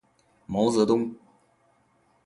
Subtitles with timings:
[0.47, 1.15] 毛泽东